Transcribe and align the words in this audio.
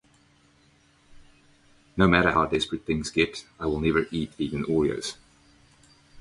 No 1.95 2.07
matter 2.07 2.31
how 2.31 2.47
desperate 2.47 2.87
things 2.87 3.11
get, 3.11 3.45
I 3.59 3.67
will 3.67 3.79
never 3.79 4.07
eat 4.09 4.33
vegan 4.33 4.63
Oreos. 4.63 5.15